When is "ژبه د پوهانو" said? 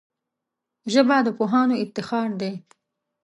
0.93-1.75